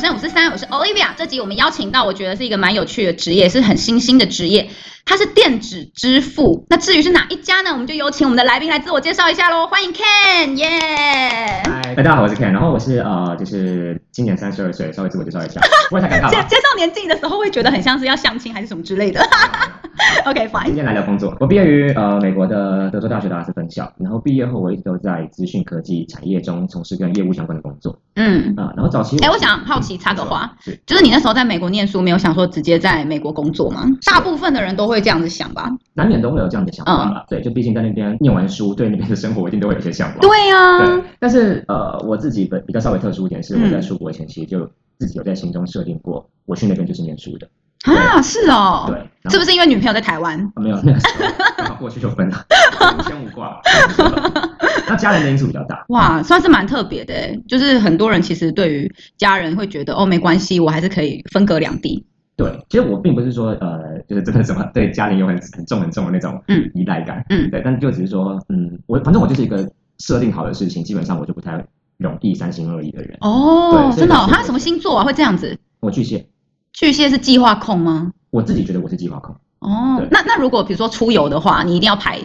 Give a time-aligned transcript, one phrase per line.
[0.00, 1.08] 人生五四三，我是 Olivia。
[1.14, 4.70] 这集我们邀请到，我觉得是一个蛮有趣的职业，是很新兴的职业，
[5.04, 6.64] 它是电子支付。
[6.70, 7.70] 那至于是哪一家呢？
[7.72, 9.66] 我们就有请我们的来宾来自我介绍一下喽。
[9.66, 11.62] 欢迎 Ken，耶！
[11.66, 15.60] 嗨，大家好，我是 Ken，然后我是呃，就是今年三十二岁，稍微自我介绍一下。
[15.90, 16.36] 不会太尴尬介？
[16.48, 19.20] 介绍年纪的时候会觉得很像是要相亲还是什么之类的。
[20.26, 20.66] OK，fine。
[20.66, 27.98] 今天来聊工作，我毕业于呃美国的德州大学达拉斯分校，然后毕业后我一直都在资讯科技产业中从事跟业务相关的工作。
[28.14, 33.84] 嗯啊，然后早期哎，我想好奇插个话，是就是你那时候在美国念书，没有想说直接在美国工作吗？
[34.06, 37.24] 大部分的人都会这样子想吧，难免都会有这样的想法吧。
[37.28, 40.18] 对，就毕竟在那边念完书，对那边的生活一定都会有些向往。
[40.20, 41.04] 对呀，对。
[41.18, 47.48] 但是呃，我自己本比较稍微特殊一点，是我在出国前期就自己有在心中设定过，我去那边就是念书的。
[47.84, 50.38] 啊，是哦，对，是不是因为女朋友在台湾？
[50.56, 51.06] 没有，那个时
[51.68, 52.44] 候过去就分了，
[52.98, 53.60] 无牵无挂。
[54.86, 57.14] 那家人的因素比较大，哇，算是蛮特别的，
[57.48, 62.04] 就是很多人其实对于家人会觉得哦，没关系，我还是可以分隔两地。
[62.36, 71.64] 对，其实我并不是说呃，就是真的什么对家里有很很重很重的那种嗯依赖感，嗯，对，但就只是说嗯，我反正我就是一个设定好的事情，基本上我就不太
[71.98, 73.16] 容易三心二意的人。
[73.20, 75.04] 哦，真的，他什么星座啊？
[75.04, 75.56] 会这样子？
[75.80, 76.26] 我巨蟹。
[76.80, 78.10] 巨蟹是计划控吗？
[78.30, 79.36] 我自己觉得我是计划控。
[79.58, 82.18] 哦，那那如果比如说出游的话，你一定要排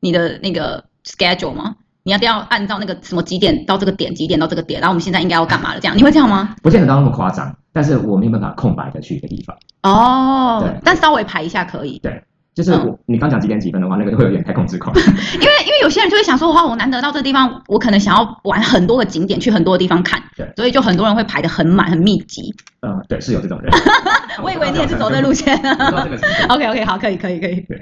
[0.00, 1.76] 你的那个 schedule 吗？
[2.04, 5.80] 你要不要按照那个什么几点到这个点，几点到这个点，然后我们现在应该要干嘛了？
[5.80, 6.56] 这样你会这样吗？
[6.64, 9.54] 不见得到那么夸张，但是我没有办法空白的去一个地方。
[9.82, 11.98] 哦，对，但稍微排一下可以。
[11.98, 12.24] 对。
[12.58, 14.92] 就是我，嗯、你刚讲几点几分的话，那个会有点太控制狂。
[14.98, 20.20] 因为因为有些人就会想说，哇，我难得到这个地方，我可能想要玩很多个景点，去很多的地方看。
[20.36, 22.52] 对，所以就很多人会排的很满，很密集。
[22.82, 23.72] 嗯，对，是有这种人。
[24.42, 25.56] 我以为你也是走这路线。
[26.48, 27.60] OK OK，好，可以可以可以。
[27.60, 27.80] 对。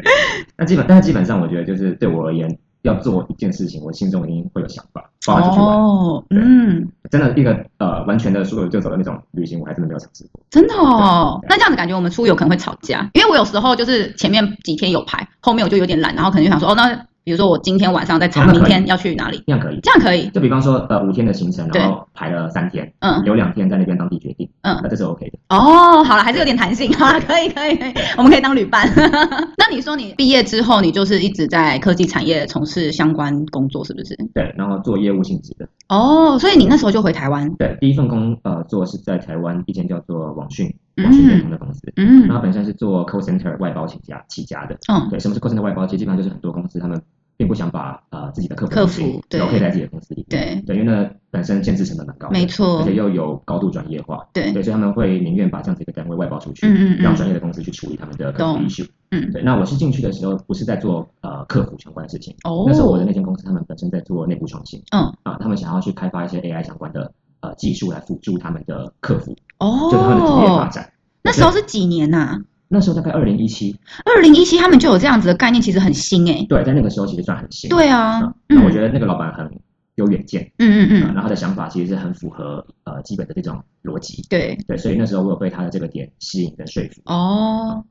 [0.59, 2.59] 那基本，但是基本上，我觉得就是对我而言。
[2.83, 10.41] 要做一件事情，我心中一定会有想法，哦，嗯，真的一个呃完全的说走就走的那种旅行，我还真的没有尝试过。
[10.51, 17.07] 真的哦，那这样子感觉我们出游可能会吵架，因为我有时候就是前面几天有排，后面我就有点懒，然后可能就想说，哦，那。
[17.27, 20.29] 比如说我今天晚上在查明天 要去哪里，这样可以，这样可以。
[20.29, 25.39] 就比方说，呃，五天的行程，然后排了三天，嗯，有两天在那边当地决定，嗯，那这是 OK 的。
[25.49, 28.89] 哦，好了，还是有点弹性，好了，可以，可以，可以，我们可以当旅伴。
[29.59, 34.17] 那你说你毕业之后，你就是一直在科技产业从事相关工作，是不是？
[34.33, 35.69] 对，然后做业务性质的。
[35.89, 37.53] 哦，所以你那时候就回台湾？
[37.57, 45.87] 对，第一份工呃做是在台湾一间叫做网讯网讯联通的公司，嗯，然后本身是做 call center 外包起家起家的，嗯，对，什么是 call center 外包？
[45.87, 47.01] 其实基本上就是很多公司他们。
[47.37, 59.43] 并不想把呃自己的客服客服对，都可以在自己的公司里面，对，对，因为呢本身建制成本蛮高的，没错，而且又有高度专业化，对，对，所以他们会宁愿把这样子一个单位外包出去，嗯嗯，让专业的公司去处理他们的客服 issue，嗯，对。
[59.43, 70.91] 那我是进去的时候不是在做呃客服相关的事情，哦，那时候我的那间公司他们本身在做内部创新，嗯，啊，他们想要去开发一些 AI 相关的呃技术来辅助他们的客服，哦，就是他们的职业发展。
[71.23, 72.41] 那时候是几年呐？
[72.69, 76.45] 那时候大概二零一七，二零一七他们就有这样子的概念，其实很新哎。
[76.49, 77.71] 对，在那个时候其实算很新。
[77.71, 79.51] 对啊，那我觉得那个老板很
[79.95, 84.23] 有远见，嗯嗯嗯，然后他的想法其实是很符合呃基本的这种逻辑。
[84.29, 87.01] 对对，所以那时候我有被他的这个点吸引跟说服。
[87.05, 87.85] 哦，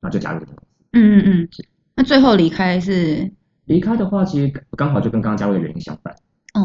[0.00, 0.76] 然后就加入这个公司。
[0.92, 1.48] 嗯嗯嗯，
[1.94, 3.30] 那最后离开是？
[3.66, 6.14] 离开的话，其实刚好就跟刚刚加入的原因相反。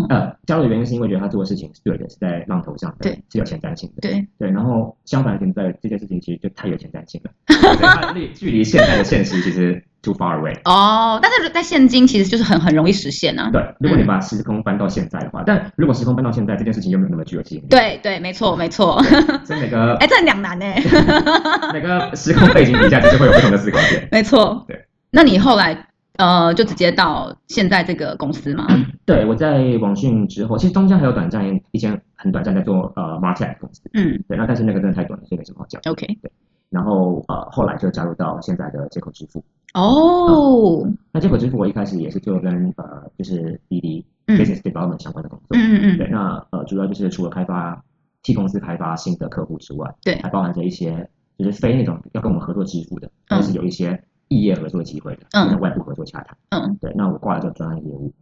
[0.10, 4.50] 嗯，呃，加入的原因是因为觉得他做的事情是对的，是在浪头上的，对，是有前瞻性的，对对。
[4.52, 7.32] 然后相反的点在这件事情其实就太有前瞻性了，
[7.82, 10.56] 它离距离现在的现实其实 too far away。
[10.66, 13.50] 哦，但是在现今其实就是很很容易实现啊。
[13.52, 17.68] 对，如果你把时空搬到现在的话，但如果时空搬到现在，这件事情又没有那么具有吸引力。
[17.70, 19.02] 对对，没错没错。
[19.46, 20.66] 所以每个 哎，这很两难呢。
[21.74, 24.08] 每个时空背景底下，其实会有不同的思考点。
[24.12, 24.66] 没错。
[24.68, 25.88] 对，那你后来？
[26.22, 28.68] 呃，就直接到现在这个公司吗？
[29.08, 33.82] 对，我在网讯之后，其实中间还有短暂一间很短暂在做呃 Martech 公司。
[33.94, 35.82] 嗯，对，那但是那个真的太短了，所以没什么好讲。
[35.92, 36.32] OK，对。
[36.70, 39.44] 然后呃，后来就加入到现在的接口支付。
[39.74, 45.58] 哦、呃，那接口支付我一开始也是做跟呃就是 BD、嗯、Business Development 相关的工作。
[45.58, 45.98] 嗯嗯嗯。
[45.98, 47.84] 对，那呃主要就是除了开发
[48.22, 51.10] 替公司开发新的客户之外，对，还包含着一些
[51.40, 54.04] 就是非那种要跟我们合作支付的，但是有一些。
[54.32, 56.38] 异业合作机会的，跟外部合作洽谈。
[56.52, 58.14] 嗯，对，那我挂了叫专案业务，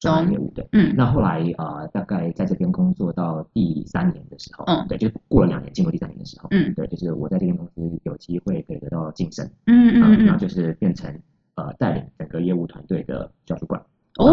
[0.00, 0.66] 专案业务对。
[0.72, 11.16] 嗯，那后来啊，大概在这边工作到第三年的时候，嗯，对，就过了两年，进入第三年的时候，嗯，对，就是我在这间公司有机会可以得到晋升，嗯嗯，然后就是变成
[11.54, 13.80] 呃带领整个业务团队的小主管。
[14.18, 14.28] 哦，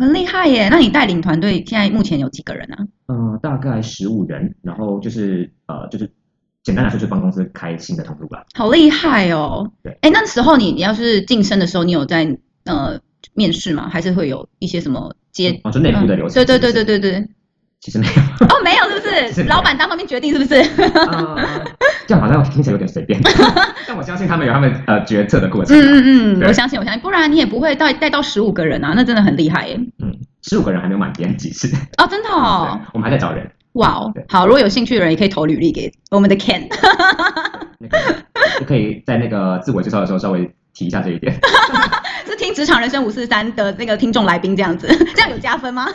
[0.00, 0.68] 很厉害耶！
[0.68, 2.88] 那你带领团队现在目前有几个人呢？
[3.06, 6.10] 嗯，大概十五人，然后就是呃就是。
[6.62, 8.44] 简单来说，就帮公司开新的通路吧。
[8.54, 9.70] 好厉害哦！
[9.82, 13.00] 对，哎，那时候你你要是晋升的时候，你有在呃
[13.34, 13.88] 面试吗？
[13.90, 15.60] 还是会有一些什么接？
[15.64, 16.34] 哦，就内部的流程。
[16.34, 17.28] 对对对对对对。
[17.80, 18.12] 其实没有
[18.46, 19.32] 哦，没有是不是？
[19.40, 20.60] 是老板单方面决定是不是？
[20.92, 21.64] 呃、
[22.06, 23.18] 这样好像听起来有点随便，
[23.88, 25.74] 但我相信他们有他们呃决策的过程。
[25.74, 29.80] 嗯嗯嗯，我相信我相信，不然你也不会带带到十五个人啊，那真的很厉害耶。
[29.98, 33.50] 嗯，十五个人还没有满编辑室哦，真的哦，我们还在找人。
[33.72, 36.66] 哇哦，好，如果有兴趣的人也可以投履历给我们的 Ken。
[37.78, 37.96] 那个
[38.66, 41.32] 可以在那个自我介绍的时候稍微提一下这一点。
[42.26, 45.86] 是听职场人生五四三的那个听众来宾这样子， 这样有加分吗？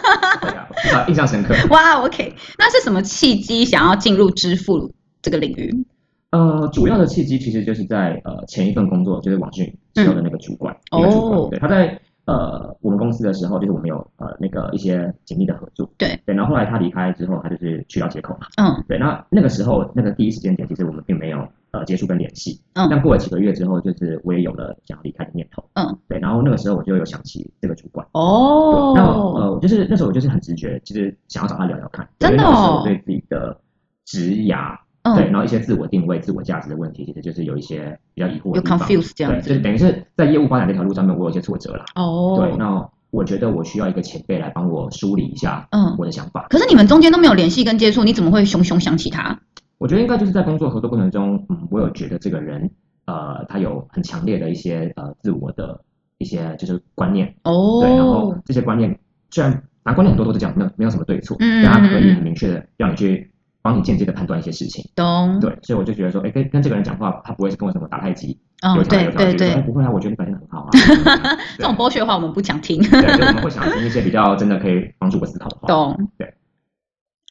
[0.41, 1.53] 对啊，印象深刻。
[1.69, 5.85] 哇，OK，那是什么契机想要进入支付这个领域？
[6.31, 16.19] 呃，主要的契机其实就是在呃前一份工作，就是网讯时候的那个主管，嗯、一个主管，哦、对，他在呃我们公司的时候，就是我们有呃那个一些紧密的合作，对。
[16.25, 21.47] 对，然后后来他离开之后，他就是去到街口嘛，嗯，对，那那个时候那个第一时间点，其实我们并没有。
[21.71, 33.59] 呃，接触跟联系，嗯，但过了几个月之后，就是我也有了想要离开的念头，嗯，对，然后那个时候我就有想起这个主管，哦，那呃，就是那时候我就是很直觉，其实想要找他聊聊看，真的哦，那时候我对自己的
[34.05, 34.73] 职涯，
[35.05, 49.39] 嗯，对，然后一些自我定位、自我价值的问题，其实就是有一些比较疑惑，有 confuse 这样子，对，就是等于是在业务发展这条路上面，我有一些挫折了，哦，对，那我觉得我需要一个前辈来帮我梳理一下，嗯，我的想法，可是你们中间都没有联系跟接触，你怎么会熊熊想起他？
[49.77, 52.71] 我觉得应该就是在工作合作过程中，嗯，我有觉得这个人，
[53.05, 55.79] 呃，他有很强烈的一些呃自我的
[56.17, 58.97] 一些就是观念，哦，对，然后这些观念
[59.29, 59.51] 虽然
[59.83, 63.31] 反正观念很多都是这样，没有没有什么对错，嗯，但他可以很明确的让你去
[63.65, 70.69] 帮你间接的判断一些事情，懂，对，所以我就觉得说，哎，跟跟这个人讲话，他不会是跟我什么打太极，哦，对对对，不会啊，我觉得你表现得很好啊，
[71.57, 76.31] 这种剥削的话我们不想听，对，我们会想听一些比较真的可以帮助我思考的话，懂，对。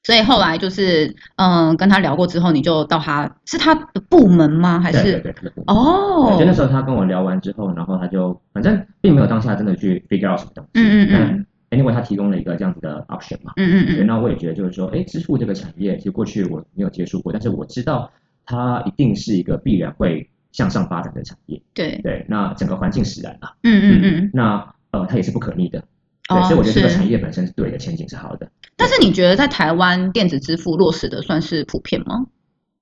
[0.02, 4.78] 所以后来就是，嗯，跟他聊过之后，你就到他是他的部门吗？
[4.78, 5.52] 还是对对对，他的。
[5.68, 10.70] 哦，就那时候他跟我聊完之后，然后他就反正并没有当下真的去 figure out 什么东西。
[10.74, 11.46] 嗯嗯嗯。
[11.74, 13.52] 但 anyway，他提供了一个这样子的 option 嘛。
[13.56, 14.06] 嗯嗯嗯。
[14.06, 18.10] 那我也觉得就是说，哎，支付这个产业，其实过去我没有接触过，但是我知道
[18.46, 21.60] 它一定是一个必然会向上发展的产业。
[21.72, 23.52] 对对，那整个环境使然啊。
[23.62, 24.30] 嗯嗯嗯。
[24.32, 25.82] 那呃，它也是不可逆的。
[26.28, 28.50] 对，所以我觉得这个产业本身是对的，前景是好的。
[28.76, 32.26] 但是你觉得在台湾电子支付落实的算是普遍吗？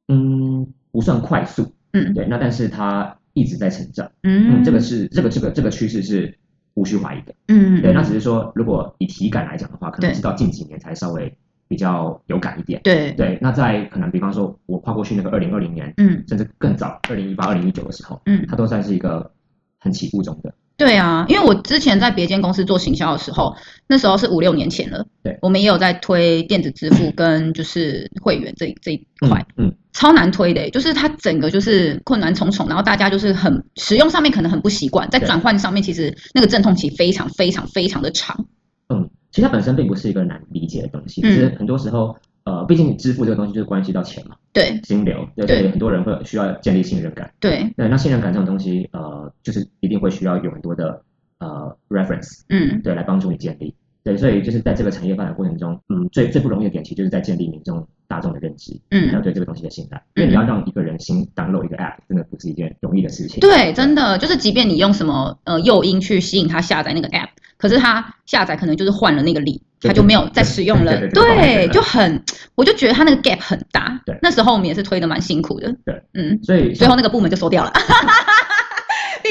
[0.08, 1.72] 嗯，不算快速。
[1.92, 4.10] 嗯，对，那但是它一直在成长。
[4.22, 6.38] 嗯，这个是这个这个这个趋势是
[6.74, 7.34] 无需怀疑的。
[7.48, 11.36] 嗯，对，那只是说如果以体感来讲的话，可能是到近几年才稍微
[11.68, 12.80] 比较有感一点。
[12.84, 19.30] 对对，那在可能比方说我跨过去那个二零二零年，嗯，甚至更早二零一八、二零一九的时候，嗯，它都算是一个
[19.78, 20.54] 很起步中的。
[20.76, 23.54] 对啊，因为我之前在别间公司做行销的时候，
[23.86, 25.06] 那时候是五六年前了。
[25.22, 38.46] 对，我们也有在推电子支付跟就是会员这这一块，嗯，嗯，超难推的，就是它整个就是困难重重，然后大家就是很使用上面可能很不习惯，在转换上面其实那个阵痛期非常非常非常的长。
[38.88, 42.16] 嗯，其实它本身并不是一个难理解的东西，其实很多时候。
[42.44, 45.46] 呃，毕竟你支付这个东西就是关系到钱嘛，对，金流，对。
[45.46, 51.04] 对，很多人会需要建立信任感，对，对，那信任感这种东西，呃，就是一定会需要有很多的
[51.38, 53.72] 呃 reference，嗯，对，来帮助你建立，
[54.04, 69.62] 对，所以就是在这个产业发展过程中，嗯，最最不容易的点其实就是在建立民众大众的认知，嗯，还有对这个东西的信赖，因为你要让一个人新 download 一个 app，真的不是一件容易的事情，对，真的就是即便你用什么呃诱因去吸引他下载那个 app，可是他下载可能就是换了那个里。
[69.84, 72.22] 他就没有再使用了，对，对，对，对，对，就很，
[72.54, 74.00] 我就觉得他那个 gap 很大。
[74.06, 75.74] 对，那时候我们也是推的蛮辛苦的。
[75.84, 77.72] 对，嗯，所以最后那个部门就收掉了。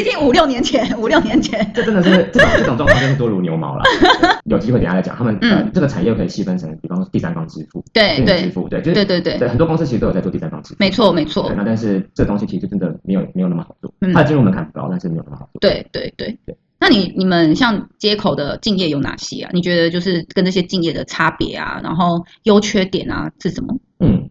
[0.04, 3.84] 毕竟五六年前， 五六年前，这真的是这种这种状况真是多如牛毛了。
[4.46, 10.76] 有机会等下来讲，他们呃这个产业可以细分成，比方说第三方支付，对对，支付，对，对对对，很多公司其实都有在做第三方支付。
[10.80, 11.52] 没错没错。
[11.56, 15.60] 那但是这东西其实真的没有没有那么好做，它的进入门槛不高，但是没有那么好做。
[15.60, 16.56] 对对对对。
[16.80, 19.52] 那你你们像接口的敬业有哪些啊？
[19.54, 23.78] 你觉得就是跟这些敬业的差别啊，然后优缺点啊是什么？
[24.00, 24.28] 嗯，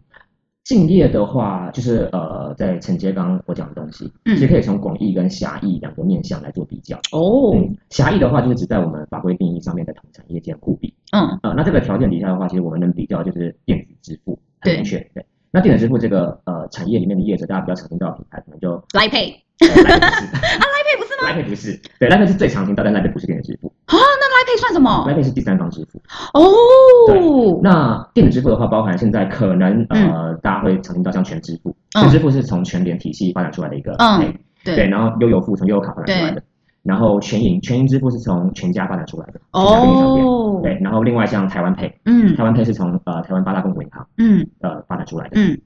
[0.71, 6.95] 竞业的话，就是呃，在承接刚刚我讲的东西，嗯，其实可以从广义跟狭义两个面向来做比较。
[7.11, 10.93] 哦，嗯，狭义的话就是指在我们法规定义上面的同产业间互比。
[11.11, 14.97] 嗯，呃，那这个条件底下的话，其实我们能比较就是电子支付，很明确。
[14.99, 15.25] 对，对。
[15.51, 19.35] 那电子支付这个呃产业里面的业者，大家比较常听到的品牌，可能就 Line Pay。
[19.67, 23.67] 啊，Line Pay 不是吗？Line Pay 不是，对，Line Pay 是最常听到，但 Line Pay 不是电子支付。
[23.85, 26.01] 啊，那 Line Pay 算什么？Line Pay 是第三方支付。
[26.33, 27.59] 哦。
[27.63, 36.43] 那电子支付的话，包含现在可能呃大家会常听到像全支付，全支付是从全联体系发展出来的一个，嗯，对，然后悠游付从悠游卡发展出来的，
[36.83, 45.57] 然后全银全银支付是从全家发展出来的，哦，对，然后另外像台湾 Pay，嗯，台湾 Pay 是从呃台湾八大公股银行，嗯，呃发展出来的，嗯。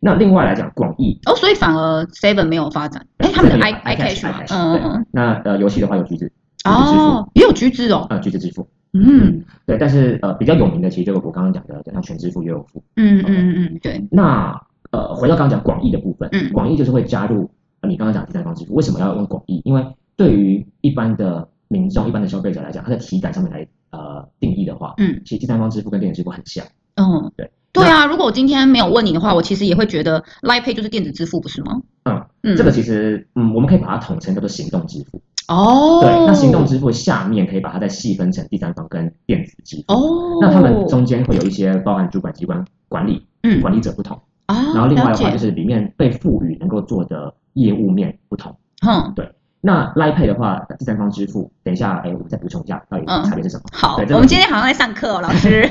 [0.00, 5.06] 那另外来讲，广义哦，所以反而 Seven 没有发展，哎，他们的 i iCash 嘛，嗯。
[5.10, 6.30] 那呃，游戏的话有橘子，
[6.64, 12.82] 哦，也有橘子哦，呃，橘子支付，嗯，对，但是呃比较有名的其实就是我刚刚讲的，像全支付、也有付。
[12.96, 14.06] 嗯嗯嗯嗯，对。
[14.10, 14.60] 那
[14.90, 17.50] 呃回到刚刚讲广义的部分，嗯，广义就是会加入
[17.82, 19.62] 你刚刚讲第三方支付，为什么要用广义？
[19.64, 19.86] 因为
[20.16, 26.64] 对于一般的民众、一般的消费者来讲，他的体感上面来呃定义的话，嗯，其实第三方支付跟电子支付很像。
[26.96, 27.50] 嗯，对。
[27.82, 31.80] 对啊，如果我今天没有问你的话，我其实也会觉得 Line Pay 就是电子支付，不是吗？
[32.04, 35.20] 嗯嗯，这个其实嗯，我们可以把它统称叫做行动支付。
[35.48, 39.94] 哦，对，那行动支付下面可以把它再细分成第三方跟电子支付。
[39.94, 44.20] 哦，那他们中间会有一些包含主管机关管理，嗯，管理者不同。
[44.46, 48.56] 啊，然后另外的话就是里面被赋予能够做的业务面不同。
[48.86, 49.28] 嗯，对。
[49.66, 53.64] 那 Line Pay 的话，第三方支付，等一下，哎，我们再补充一下，到底差别是什么？
[53.72, 55.68] 好，我们今天好像在上课哦，老师。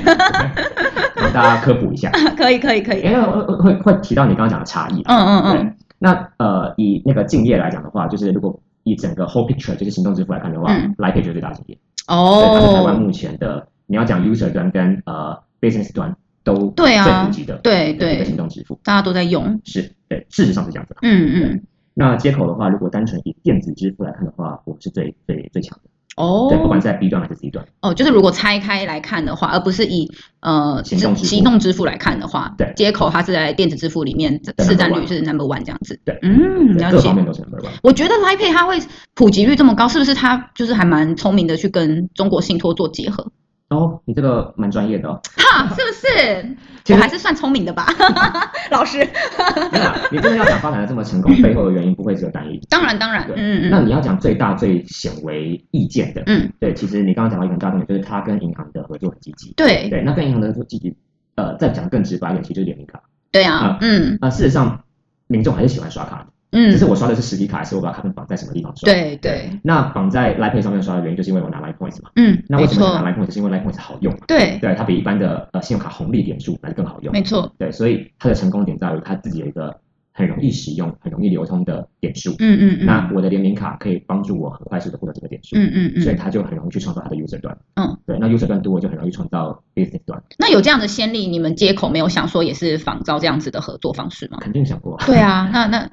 [1.16, 2.10] 给大家科普一下。
[2.36, 3.00] 可以，可以，可以。
[3.00, 5.00] 因为会会会提到你刚刚讲的差异。
[5.06, 5.76] 嗯嗯嗯。
[5.98, 11.78] 那呃，以那个敬业来讲的话，就是如果以整个 whole picture 就是行动支付来看的话，Line Pay 就是最大竞业。
[12.06, 12.42] 哦。
[12.44, 19.58] 对，它是台湾目前的，你要讲 user 端跟呃 business 端都最普及的，对对，行动支付，大家都在用。
[19.64, 20.94] 是，对，事实上是这样子。
[21.00, 21.62] 嗯嗯。
[21.98, 26.46] 那接口的话，如果单纯以电子支付来看的话，我们是最最最强的哦。
[26.50, 27.64] 对，不管在 B 端还是 C 端。
[27.80, 35.98] 哦，就是如果拆开来看的话，而不是以呃行动行动支付来看的话，对，接口它是在电子支付里面市占率是 number one 这样子。
[36.04, 36.96] 对，嗯，了解。
[36.96, 37.70] 各方面都是 number one。
[37.82, 38.78] 我觉得 Line Pay 它会
[39.14, 43.32] 普及率这么高，是不是它就是还蛮聪明的去跟中国信托做结合？
[43.68, 45.20] 哦，你这个蛮专业的哦。
[45.36, 46.56] 哈，是不是？
[46.94, 47.84] 我还是算聪明的吧，
[48.70, 48.98] 老师。
[49.72, 52.60] 没有，你真的要想发展的这么成功，背后的原因不会只有单一。
[52.70, 53.26] 当然，当然。
[53.34, 53.70] 嗯嗯。
[53.70, 59.52] 那你要讲最大最显为意见的，嗯，对，其实你刚刚讲到一个很大重点，就是他跟银行的合作很积极。
[59.56, 60.96] 对对，那跟银行的合作积极，
[61.34, 63.02] 呃，再讲更直白一点，其实就是联名卡。
[63.32, 64.16] 对啊，嗯。
[64.20, 64.84] 那事实上，
[65.26, 66.26] 民众还是喜欢刷卡的。
[66.52, 68.86] 嗯，只是我刷的是实体卡，还是我把卡片绑在什么地方刷？
[68.90, 69.50] 对对。
[69.62, 72.10] 那绑在 Line Pay 上面刷的原因，就是因为我拿 Line Points 嘛。
[72.16, 73.32] 嗯，那为什么拿 Line Points？
[73.34, 74.16] 是因为 Line Points 好用。
[74.26, 77.12] 对对，它比一般的呃信用卡红利点数来的更好用。
[77.12, 77.52] 没错。
[77.58, 79.76] 对，所以它的成功点在于它自己有一个
[80.12, 82.30] 很容易使用、很容易流通的点数。
[82.38, 82.86] 嗯嗯嗯。
[82.86, 85.56] 那我的联名卡可以帮助我很快速的获得这个点数。
[85.56, 86.02] 嗯嗯嗯。
[86.02, 87.56] 所以它就很容易去创造它的 user 端。
[87.74, 87.98] 嗯。
[88.06, 90.22] 对，那 user 端多，就很容易创造 business 端。
[90.38, 94.38] 那有这样的先例，你们接口没有想说也是仿照这样子的合作方式吗？
[94.40, 94.96] 肯定想过。
[95.04, 95.90] 对啊，那那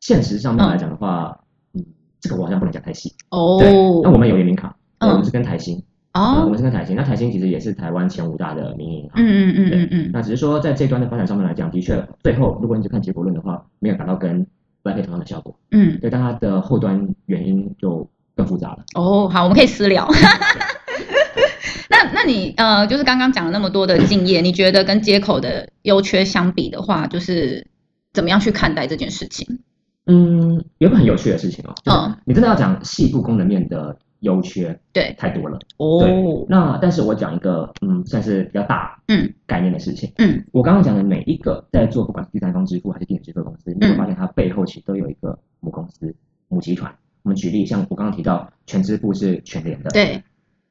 [0.00, 1.40] 现实上面来讲的话。
[1.74, 1.84] 嗯
[2.20, 3.58] 这个我好像不能讲太细哦。
[3.60, 5.80] 对，那我们有联名卡，我们是跟台新
[6.14, 6.96] 哦，我们是跟台新。
[6.96, 9.12] 那台新其实也是台湾前五大的民营银行。
[9.14, 10.10] 嗯嗯嗯嗯嗯。
[10.12, 14.44] 那只是说在这端的发展上面来讲，的确最后如果你只看结果论的话，没有达到跟
[14.82, 15.56] Line Pay 同样的效果。
[15.70, 15.96] 嗯。
[16.00, 18.84] 对，但它的后端原因就更复杂了。
[18.96, 20.08] 哦，好，我们可以私聊。
[21.88, 27.68] 那那你呃，就是刚刚讲了那么多的敬业，你觉得跟接口的优缺相比的话，就是
[28.12, 29.60] 怎么样去看待这件事情？
[30.08, 35.58] 嗯，有个很有趣的事情哦，嗯，你真的要讲细部功能面的优缺，对，太多了。
[35.76, 36.46] 哦。
[36.48, 46.14] 那但是我讲一个，嗯，算是比较大，嗯，概念的事情，嗯，我刚刚讲的每一个在做不管是第三方支付还是电子支付公司，你会发现它背后其实都有一个母公司、
[46.48, 46.92] 母集团。
[47.22, 50.22] 我们举例，像我刚刚提到全支付是全联的，对，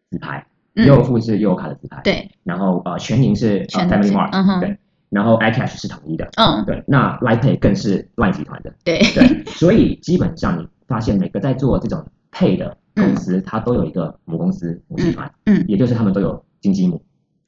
[0.09, 4.77] 资牌，悠游付是悠卡的资牌，对，然后呃全银是 Family Mart，对。
[5.09, 8.99] 然后 iCash 是统一的，嗯，对，那 Line Pay 更是 Line 集团的，对。
[9.13, 17.01] 对，所以基本上你发现每个在做这种 Pay 的公司，它都有一个母公司、母集团，嗯，也就是他们都有金鸡母，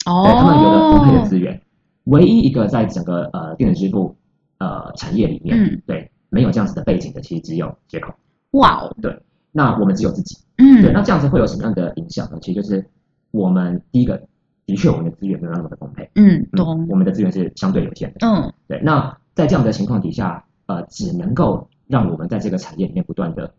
[0.05, 1.61] 哦，对，他们有了分配的资源，
[2.05, 4.15] 唯一一个在整个呃电子支付
[4.59, 8.13] 呃产业里面，对，没有这样子的背景的，其实只有接口，
[8.51, 12.37] 哇哦，对，那我们只有自己，嗯，对，那这样子会有什么样的影响呢？
[12.41, 12.85] 其实就是
[13.31, 14.28] 我们第一个。
[14.69, 16.07] 的确，我们的资源没有那么的丰沛。
[16.15, 16.87] 嗯，懂。
[16.89, 18.27] 我们的资源是相对有限的。
[18.27, 18.79] 嗯，对。
[18.83, 23.51] 那在这样的情况底下，呃，只能够让我们在这个产业里面不断的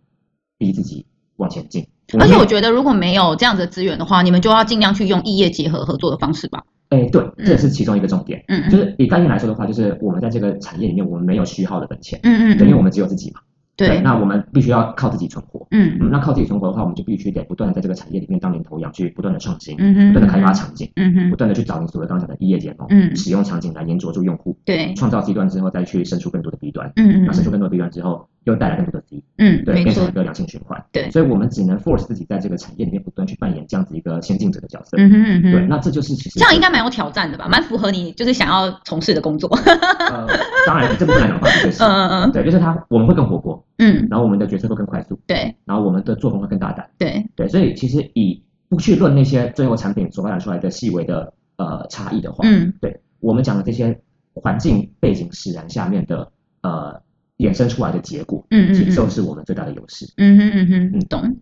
[0.56, 1.04] 逼自己
[1.36, 1.84] 往前进。
[2.18, 6.64] 而且我觉得，如果没有这样的资源的话，你们就要尽量去用异业结合合作的方式吧。
[6.90, 8.44] 哎，对，这是其中一个重点。
[8.48, 12.18] 嗯，就是以概念来说的话，就是我们在这个产业里面，我们没有虚耗的本钱。
[12.22, 12.58] 嗯嗯。
[12.58, 13.40] 对，因为我们只有自己嘛。
[13.76, 15.59] 对，那我们必须要靠自己存活。
[15.70, 40.26] 嗯，那靠自己存活的话，我们就必须得不断的在这个产业里面当领头羊，去不断的创新，嗯哼，不断的开发场景，嗯哼，不断的去找你所谓刚才的异业结盟，嗯，使用场景来黏着住用户，对，创造 C 端之后再去生出更多的 B 端，嗯嗯，那生出更多的 B 端之后又带来更多的 C，嗯，对，变成一个良性循环，对，所以我们只能 force 自己在这个产业里面不断去扮演这样子一个先进者的角色，嗯哼嗯哼，对，那这就是其实这样应该蛮有挑战的吧，蛮符合你就是想要从事的工作，呃，
[40.66, 43.64] 当然这部分来讲的话就是， 嗯嗯嗯，对，就是他我们会更活泼。
[43.80, 53.98] 嗯，然后我们的决策会更快速，对，然后我们的作风会更大胆，对，对，所以其实以不去论那些最后产品所发展出来的细微的呃差异的话，嗯，对，我们讲的这些
[54.34, 56.30] 环境背景使然下面的
[56.62, 57.00] 呃
[57.38, 61.38] 衍生出来的结果，嗯嗯，其实就是我们最大的优势，嗯哼嗯哼，你懂。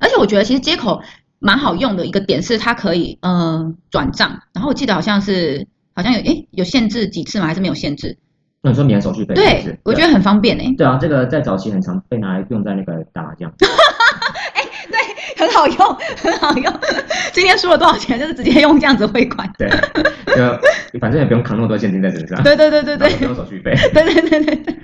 [0.00, 1.02] 而且我觉得其实接口
[1.38, 7.46] 蛮好用的一个点是，它可以呃转账，然后我记得好像是好像有诶有限制几次吗？
[7.46, 8.16] 还是没有限制？
[8.64, 9.34] 那你说免手续费？
[9.34, 10.74] 对，我觉得很方便诶。
[10.78, 13.52] 对啊，这个在早期很常被拿来用在那个打麻将。
[14.54, 14.98] 哎，对，
[15.36, 15.76] 很好用，
[16.16, 16.72] 很好用。
[17.34, 19.46] 今天输了多少钱，就是直接用这样子汇款。
[19.58, 19.68] 对，
[20.92, 22.42] 就反正也不用扛那么多现金在身上。
[22.42, 23.74] 对对对对对，不用手续费。
[23.92, 24.76] 对对对对对。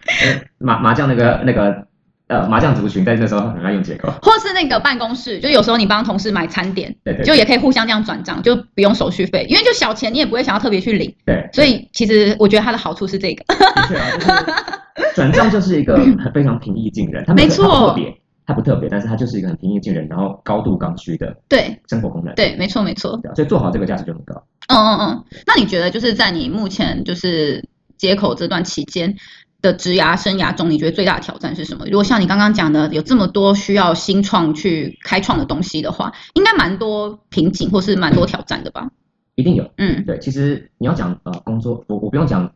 [0.58, 1.87] 麻麻将那个那个。
[2.30, 15.99] 呃，麻将族群在那时候很爱用街口，或是那个办公室，就有时候你帮同事买餐点，对对，就也可以互相这样转账，就不用手续费，因为就小钱你也不会想要特别去领，对，所以其实我觉得它的好处是这个，的确啊，就是转账就是一个
[16.32, 21.80] 非常平易近人，它没错，特别，它不特别，但是它就是一个很平易近人，然后高度刚需的对。
[21.88, 24.40] 生活功能，对，没错没错，所以做好这个价值就很高。
[24.68, 27.64] 嗯嗯嗯，那你觉得就是在你目前就是
[27.96, 29.16] 接口这段期间，
[29.62, 31.84] 的职涯生涯中，你觉得最大的挑战是什么？
[31.86, 38.90] 如果像你刚刚讲的，有这么多需要新创去开创的东西的话，应该蛮多瓶颈或是蛮多挑战的吧？
[39.36, 40.18] 一定有，嗯，对。
[40.18, 42.52] 其实你要讲呃工作，我我不用讲，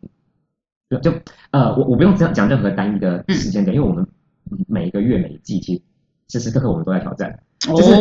[0.91, 1.13] 就就
[1.51, 4.07] 呃我我不用这样讲任何单一的时间点，嗯、因为我们
[4.67, 5.83] 每一个月每一季其实
[6.29, 7.39] 时时刻刻我们都在挑战。
[7.61, 7.95] 就是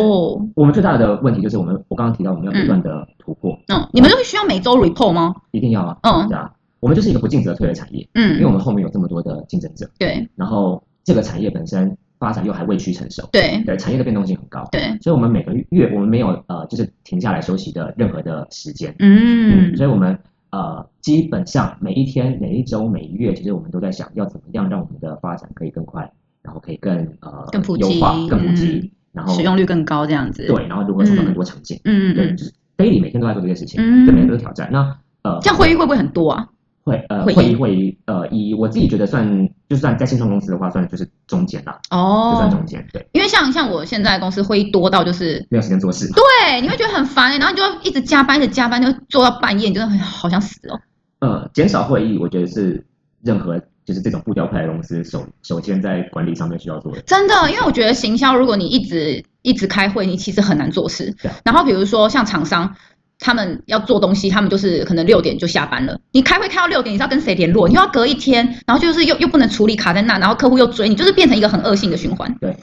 [0.54, 3.52] 我们最大的问题就是我们我刚刚提到我们要不断的突破。
[3.68, 5.34] 嗯，嗯你们都会需要每周 report 吗？
[5.52, 6.52] 一定要啊，嗯，对啊。
[6.84, 20.18] 我们就是一个不进则退的产业，嗯，因为我们后面有这么多的竞争者，对，然后这个产业本身发展又还未趋成熟，对，对，产业的变动性很高，对，所以我们每个月我们没有呃就是停下来休息的任何的时间，嗯，嗯，所以我们
[20.50, 26.12] 呃基本上每一天、每一周、每一月，其实我们都在想要怎么样让我们的发展可以更快，
[26.42, 34.68] 然后可以更呃更普及、优化、更普及，然后使用率更高这样子，对，然后如何创造更多场景，嗯嗯，对，就是 daily 每天都在做这些事情，嗯，对，每天都是挑战。
[34.70, 36.46] 那呃，这样会议会不会很多啊？
[36.84, 41.80] 会呃会议会议呃以我自己觉得算就算在新创公司的话，算就是中间啦。
[41.90, 43.06] 哦，就算中间对。
[43.12, 46.06] 因为像像我现在公司会议多到就是没有时间做事。
[46.12, 50.78] 对，你会觉得很烦，然后你就要一直加班，一直加班，就做到半夜，你真的很好想死哦。
[51.20, 52.84] 呃，减少会议，我觉得是
[53.22, 57.00] 任何就是这种步调快的公司首首先在管理上面需要做的。
[57.02, 61.14] 真的，因为我觉得行销，如果你一直一直开会，你其实很难做事。
[61.22, 61.30] 对。
[61.44, 62.76] 然后比如说像厂商。
[63.20, 65.98] 他们要做东西，他们就是可能六点就下班了。
[66.12, 67.68] 你开会开到六点，你知道跟谁联络？
[67.68, 72.34] 你又要隔一天，然后就是又又不能处理卡在那，然后客户又追你，就是变成一个很恶性的循环。
[72.40, 72.54] 对，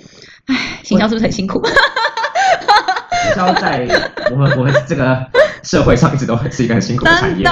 [0.47, 1.61] 唉，行销是不是很辛苦？
[3.23, 3.87] 行销在
[4.31, 5.25] 我们我们这个
[5.63, 7.35] 社会上一直都是一个很辛苦的产业。
[7.35, 7.51] 真的，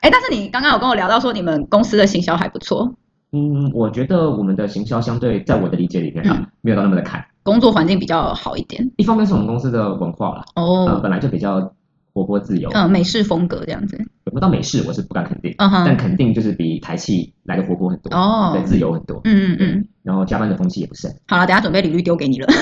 [0.00, 2.94] 哎，但是你刚刚有跟我聊到说，你们公司的行销还不错。
[3.32, 7.24] 嗯，我觉得我们的行销相对在我的理解里面啊，嗯、没有到那么的砍。
[7.42, 8.90] 工作环境比较好一点。
[8.96, 11.72] 一方面是我们公司的文化啦，哦、呃，本来就比较。
[12.12, 13.98] 活泼自由，嗯，美式风格这样子。
[14.24, 19.88] 不到美式，我是不敢肯定，嗯哼，但肯定就是比台企来的活泼很多，哦，对，自由很多，嗯嗯嗯。
[20.02, 21.10] 然后加班的风气也不盛。
[21.28, 22.46] 好了，等下准备履历丢给你了。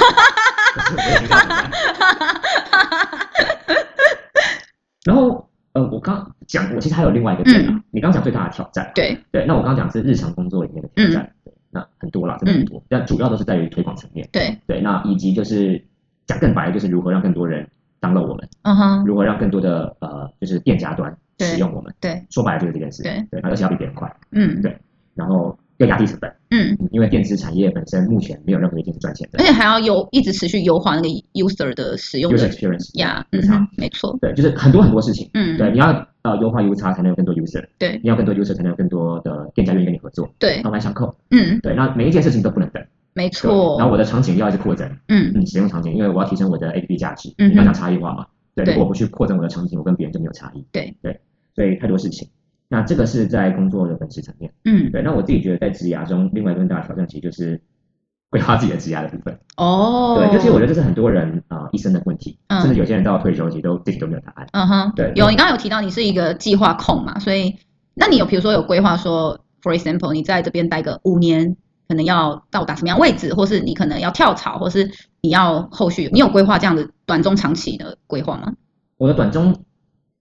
[5.04, 7.80] 然后，呃，我刚讲，我其实还有另外一个点啊。
[7.90, 9.46] 你刚讲最大的挑战，对对。
[9.46, 12.82] 那我刚刚讲是日常工作里面的挑战，对，那很多啦，真的很多。
[12.88, 14.80] 但主要都是在于推广层面，对对。
[14.80, 15.84] 那以及就是
[16.26, 17.68] 讲更白，就是如何让更多人。
[18.00, 23.24] 当了我们，嗯哼，如何让更多的呃，就是店家端使用我们，对，说白了就是这件事，对。
[23.30, 24.76] 对，而且要比别人快，嗯，对，
[25.14, 42.82] 然后要压低成本，嗯，因为电子产业本身目前没有任何一件是赚钱的，而且还要优一直持续优化那个 user 的使用 user experience，呀，嗯哼，没错，对，就是很多很多事情，嗯，对，你要呃优化 UX 才能有更多 user，对，你要更多 user 才能有更多的店家愿意跟你合作，对，环环相扣，嗯，对，那每一件事情都不能等。
[43.12, 48.26] 没错，然后我的场景要一直扩展，嗯嗯，使用场景，因为我要提升我的 APP 价值，嗯，你要讲差异化嘛。
[48.54, 50.64] 对，如果我不去扩展我的场景，我跟别人就没有差异。
[50.72, 51.20] 对对，
[51.54, 52.28] 所以太多事情。
[52.68, 54.52] 那这个是在工作的本质层面。
[54.64, 55.02] 嗯，对。
[55.02, 57.60] 那我自己觉得在职涯中，另外一个大的挑战其实就是
[58.30, 59.38] 规划自己的职涯的部分。
[59.56, 60.16] 哦。
[60.18, 64.46] 对，就其实我觉得这是很多人啊一生的问题，甚至有些人到退休其实都自己都没有答案。
[64.52, 64.92] 嗯哼。
[64.94, 65.12] 对。
[65.16, 67.56] 有，你刚刚有提到你是一个计划控嘛，所以
[67.94, 71.56] 那你有比如说有规划说，for example，你在这边待个五年。
[71.90, 74.88] 可能要到达什么样位置，或是你可能要跳槽，或是
[75.22, 78.54] 你要后续，你有规划这样的短中长期的规划吗？
[78.96, 79.52] 我的短中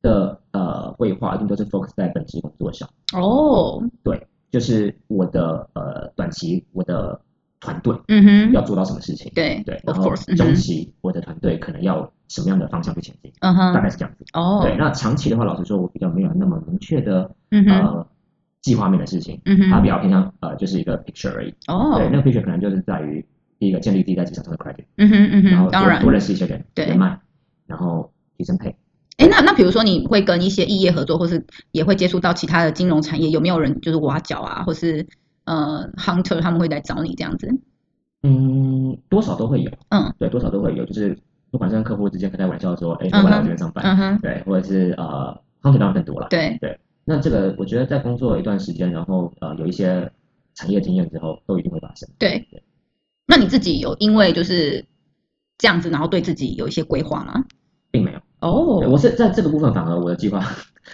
[0.02, 2.90] 的呃规划一定都是 focus 在本职工作上。
[3.14, 7.22] 哦，对，就是我的呃短期我的
[7.60, 14.26] 团队嗯哼要做到什么事情，对对，然后中期我的团队可能要什么样的方向去前进，嗯哼，大概是这样子。
[14.34, 18.08] 哦，对，那长期的话，老实说，我比较没有那么明确的嗯哼呃。
[18.62, 21.54] 计划面的事情，它比较偏向呃，就是一个 picture 而已。
[21.68, 23.26] 哦，对，那个 picture 可能就是在于
[23.58, 27.20] 第一个建立自己在职场上的 credit，嗯哼嗯哼，然后当然多认识一些人，对，人脉，
[27.68, 28.74] 然后提升 pay。
[29.18, 35.06] 哎，那那比如说你会跟一些异业合作，或是也会接触到其他的金融产业，有没有人就是挖角啊，或是
[35.44, 37.50] 呃 hunter 他们会来找你这样子？
[38.24, 41.18] 嗯，多少都会有，嗯，对，多少都会有，就是
[41.52, 43.84] 不管是跟客户之间开玩笑说，哎，要不要来我这边上班？
[43.86, 46.28] 嗯哼，对，或者是呃，hunter 当然更多了。
[46.30, 46.78] 对对，
[47.10, 50.12] 那这个我觉得在工作一段时间，然后呃有一些
[50.54, 52.08] 产业经验之后，都一定会发生。
[52.20, 52.62] 对对，
[53.26, 54.86] 那你自己有因为就是
[55.58, 57.44] 这样子，然后对自己有一些规划吗？
[57.90, 58.20] 并没有。
[58.42, 58.86] 哦，oh.
[58.92, 60.40] 我是在这个部分，反而我的计划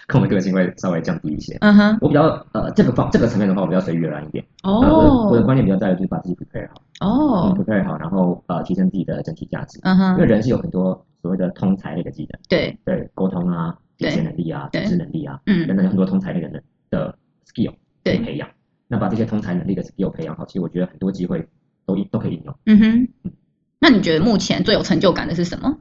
[0.08, 1.58] 跟我的个性会稍微降低一些。
[1.60, 1.98] 嗯哼、uh，huh.
[2.02, 2.24] 我比较
[2.54, 4.44] 呃这个方这个层面的话，我比较随遇而安一点。
[4.64, 4.84] 哦、oh.
[4.84, 6.82] 呃，我的观念比较在于就是把自己 prepare 好。
[7.02, 7.52] 哦、oh.
[7.52, 9.80] 嗯、，prepare 好，然后呃提升自己的整体价值。
[9.84, 10.16] 嗯哼、uh，huh.
[10.16, 12.40] 因为人是有很多所谓的通才类的技能。
[12.48, 18.50] 对对，沟通啊，理解能力啊，组织能力啊，嗯，等等很多通才类的人的 skill 可以培养。
[18.88, 21.48] 那把这些通才能力的 skill 培养好，其实我觉得很多机会
[21.86, 22.56] 都都可以应用。
[22.66, 23.32] 嗯哼，嗯，
[23.80, 25.80] 那你觉得目前最有成就感的是什么？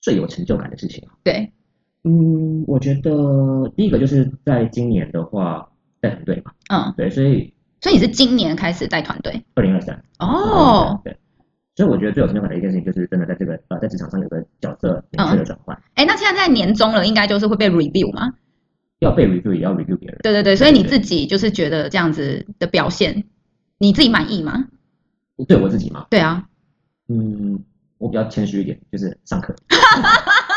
[0.00, 1.08] 最有成就感的事情？
[1.22, 1.52] 对。
[2.04, 5.68] 嗯，我觉得第一个就是在今年的话
[6.00, 9.42] 带团队嘛，嗯，对，所以所以你是今年开始带团队？
[9.54, 11.16] 二零二三哦，对，
[11.78, 15.80] 所以我觉得最有成就感的一件事情就是真的在这个呃在职场上有个角色角色的转换。
[15.94, 18.34] 哎、嗯，那现在在年终了，应该就是会被 review 吗？
[18.98, 20.18] 要被 review 也要 review 别人。
[20.24, 23.22] 对对对，所以你自己就是觉得这样子的表现，
[23.78, 24.66] 你自己满意吗？
[25.46, 26.04] 对我自己吗？
[26.10, 26.48] 对啊，
[27.06, 27.62] 嗯，
[27.98, 29.54] 我比较谦虚一点，就是上课。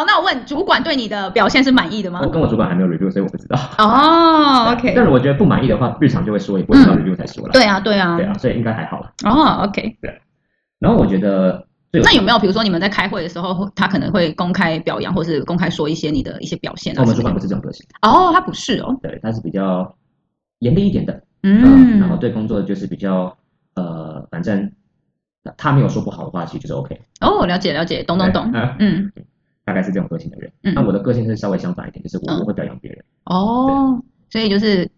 [0.00, 2.20] 好，那我问主管对你的表现是满意的吗？
[2.24, 3.58] 我跟我主管还没有 review，所以我不知道。
[3.76, 4.94] 哦， OK。
[4.96, 7.52] 但是我觉得不满意的话，日常就会说，也不会到 review 才说了。
[7.52, 9.12] 对啊，对啊，对啊，所以应该还好了。
[9.24, 9.98] 哦，OK。
[10.00, 10.18] 对。
[10.78, 16.94] 然后我觉得，那有没有比如说你们在开会的时候，他可能会公开表扬，或是公开说一些你的一些表现？
[16.96, 17.84] 我们主管不是这种个性。
[18.00, 18.98] 哦，他不是哦。
[19.02, 19.94] 对，他是比较
[20.60, 21.22] 严厉一点的。
[21.42, 22.00] 嗯。
[22.00, 23.36] 然后对工作就是比较
[23.74, 24.72] 呃，反正
[25.58, 26.98] 他没有说不好的话，其实就是 OK。
[27.20, 28.50] 哦，了解了解，懂懂懂。
[28.78, 29.12] 嗯。
[29.70, 33.04] 大概是这种个性的人，嗯那我的个性是稍微相反一点，就是我我会表扬别人。
[33.26, 34.90] 哦，所以就是，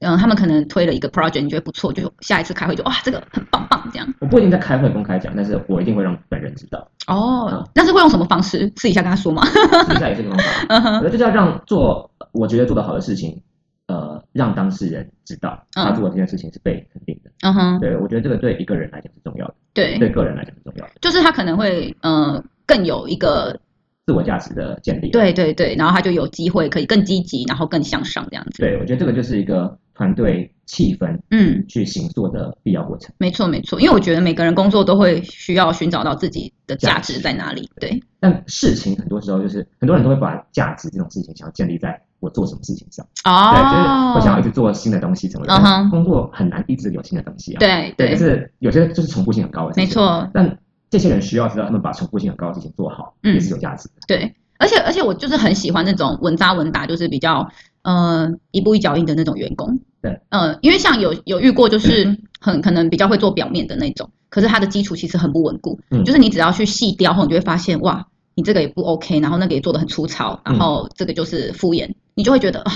[0.00, 4.14] 嗯，他们可能推了一个 project，你觉得不错，就下一次开会就哇，这个很棒棒这样。
[4.18, 6.88] 我不一定在开会公开讲，但是我一定会让本人知道。
[7.06, 8.66] 哦，但是会用什么方式？
[8.74, 9.44] 私底下跟他说吗？
[9.86, 10.44] 私底下也是个方法。
[10.70, 13.40] 嗯哼，就是要让做我觉得做得好的事情，
[13.86, 17.30] 呃，让当事人知道他做的这件事情是被肯定的。
[17.42, 19.54] 嗯哼，对，我觉得这个对一个人来讲是重要的。
[19.72, 20.92] 对，对个人来讲是重要的。
[21.00, 23.58] 就是他可能会，嗯，更有一个。
[24.06, 28.62] 自我价值的建立，对对对，然后他就有机会可以更积极，然后更向上这样子。
[28.62, 33.12] 对，我觉得这个就是一个团队气氛，嗯，去行作的必要过程。
[33.18, 37.68] 没错没错，因为我觉得每个人工作都会需要寻找到自己的价值在哪里。
[37.80, 43.04] 对，但事情很多时候就是很多人都会把价值这种事情想要建立在我做什么事情上。
[43.24, 45.52] 哦，对，就是我想要一直做新的东西什么的。
[45.52, 47.58] 嗯哼，工作很难一直有新的东西啊。
[47.58, 49.72] 对对，就是有些就是重复性很高的。
[49.74, 50.56] 没错，但。
[50.90, 53.94] 这些人需要知道，他们把重复性很高的事情做好，嗯，也是有价值的。
[54.06, 57.48] 对，而且而且我就是很喜欢那种稳扎稳打，就是比较
[57.82, 59.80] 呃一步一脚印的那种员工。
[60.00, 65.80] 对，呃，因为像有有遇过，就是很可能比较会做表面的那种，可是他的基础其实很不稳固。
[65.90, 72.72] 嗯，就是你只要去细雕后，你就会发现哇，你这个也不 OK，然后那个也做的很粗糙，然后这个就是敷衍，你就会觉得啊。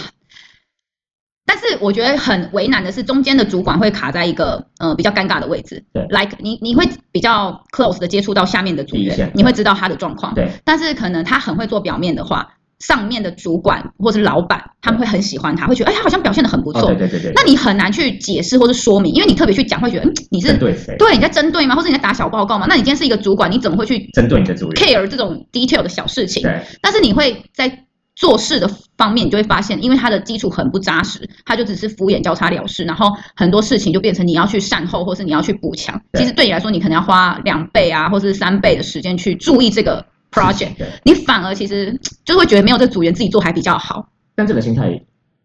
[1.53, 5.85] 但是我觉得很为难的是，中间的主管会卡在一个呃比较尴尬的位置。
[5.93, 10.33] 对，like 你你会比较 close 的接触到下面的组员，你会知道他的状况。
[10.33, 12.47] 对，但是可能他很会做表面的话，
[12.79, 16.87] 上面的主管或是老板他们会很喜欢他，会觉得哎他好像表现的很不错。
[16.87, 17.33] 对对对对。
[17.35, 21.75] 那你很难去解释或是说明，因为你特别去讲，会觉得嗯你是对对你在针对吗？
[21.75, 22.67] 或者你在打小报告吗？
[22.69, 26.45] 那你今天是一个主管，你怎么会去针对你的主管 care 这种 detail 的小事情？
[26.45, 26.63] 对。
[26.81, 27.87] 但是你会在。
[28.21, 35.99] 做事的方面，你就会发现，因为他的基础很不扎实，他就只是敷衍交叉了事，然后很多事情就变成你要去善后，或是你要去补强。
[36.13, 44.07] 其实对你来说，你可能要花两倍啊，或是三倍的时间去注意这个 project，你反而其实就会觉得没有这组员自己做还比较好。
[44.35, 45.01] 但这个心态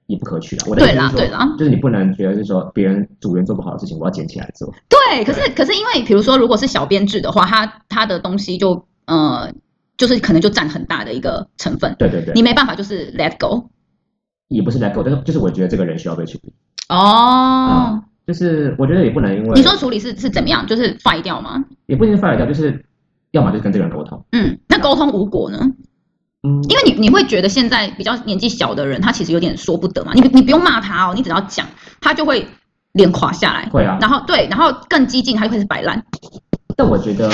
[0.08, 0.66] 也不可取啊。
[0.68, 4.70] 我的对啦，对啦，就是你不能觉得是说别人组员做不好的事情，我要捡起来做。
[4.90, 9.50] 对，可是可是因为比如说，如果是小编制的话，他他的东西就呃。
[9.98, 13.70] 就是可能就占很大的一个成分，对对对，你没办法就是 let go，
[14.50, 16.54] 也不是 let go，但是就是我觉得这个人需要被处理。
[16.90, 21.64] 哦、嗯，就是我觉得也不能因为你说处理是是怎么样，就是 fire 掉吗？
[21.86, 22.86] 也不一定 fire 掉，就是
[23.32, 24.26] 要么就是跟这个人沟通。
[24.34, 25.60] 嗯，那沟通无果呢？
[26.44, 30.12] 嗯，因为你你会觉得现在比较年纪小的人，他其实有点说不得嘛。
[30.14, 31.66] 你你不用骂他哦，你只要讲，
[32.02, 32.48] 他就会
[32.92, 33.68] 脸垮下来。
[33.72, 36.06] 会啊，然后对，然后更激进，他就开始摆烂。
[36.76, 37.32] 但我觉得。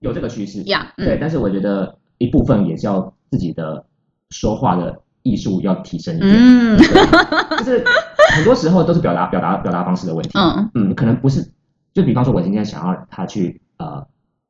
[0.00, 3.84] 有这个趋势，yeah, 对，嗯、但是我觉得一部分也是要自己的
[4.30, 7.84] 说话的艺术要提升一点，嗯，就是
[8.34, 10.70] 很多时候都是表达表达表达方式的问题，嗯。
[10.74, 11.50] 嗯，可能不是，
[11.92, 14.06] 就比方说我今天想要他去呃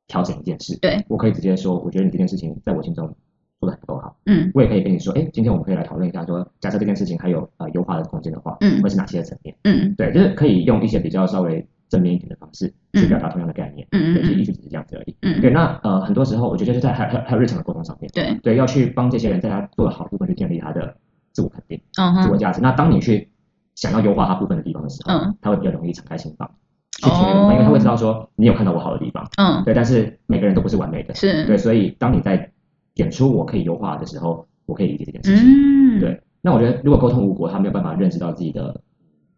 [0.06, 3.16] 调整一件事，对，我可以直接说，我觉得你这件事情在我心中
[3.60, 13.86] 做的很不够好，嗯，我也可以跟你说，哎，今天我们可以来讨论一下说，说假设这件事情还有呃优化的空间的话，嗯，会是哪些层面，嗯，对，就是可以用一些比较稍微正面一点的方式去表达同样的概念。
[13.92, 14.14] 嗯嗯。
[14.14, 15.16] 对，其实意思只是这样子而已。
[15.22, 15.40] 嗯。
[15.40, 18.10] 对，那呃很多时候我觉得就在还还还有日常的沟通上面。
[18.14, 18.38] 对。
[18.42, 20.96] 对，要去帮这些人在他做的好部分去建立他的
[21.32, 22.60] 自我肯定、嗯、自我价值。
[22.60, 23.28] 那当你去
[23.74, 26.50] 想要优化他部分的地方的时候，嗯，他会比较容易敞开心房
[26.92, 29.28] 去听因为他会知道说你有看到我好的地方。
[29.36, 29.62] 嗯。
[29.64, 31.14] 对，但是每个人都不是完美的。
[31.14, 31.46] 是。
[31.46, 32.50] 对，所以当你在
[32.94, 35.98] 点出我可以优化的时候，我可以理解这件事情。
[35.98, 36.00] 嗯。
[36.00, 36.20] 对。
[36.40, 38.80] 那我觉得，如果沟通无果，他没有办法认识到自己的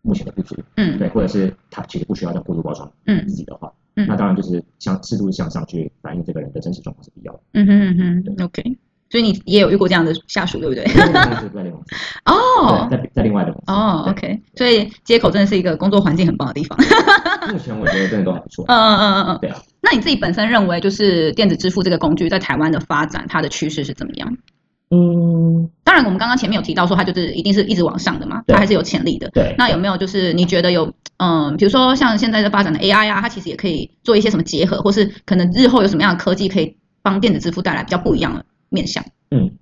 [0.02, 8.62] 目前的不足，嗯，对，或者是他其实不需要这样过度包装，嗯，自己的话，嗯，那当然就是向适度向上去反映这个人的真实状况是必要的，嗯哼嗯哼，OK，
[9.10, 10.84] 所以你也有遇过这样的下属，对不对？
[12.24, 16.78] 哦，在在另外的公司，哦，OK，所以接口真的是一个工作环境很棒的地方。
[17.52, 19.60] 目前我觉得真的都还不错， 嗯嗯嗯嗯嗯，对啊。
[19.82, 24.36] 那你自己本身认为，就是电子支付这个工具在台湾的发展，它的趋势是怎么样？
[24.92, 29.30] 嗯，当然，我们刚刚前面有提到说，它就是一定是一直往上的嘛，它还是有潜力的。
[29.30, 39.04] 对，那有没有就是你觉得有，嗯，比如说像现在的发展的 AI 啊，它其实也可以做一些什么结合，或是可能日后有什么样的科技可以帮电子支付带来比较不一样的面向？
[39.30, 39.52] 嗯，